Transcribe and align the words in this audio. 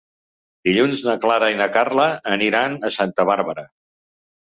Dilluns 0.67 1.03
na 1.09 1.15
Clara 1.27 1.51
i 1.53 1.59
na 1.61 1.69
Carla 1.77 2.09
aniran 2.39 2.81
a 2.91 2.95
Santa 2.99 3.31
Bàrbara. 3.33 3.71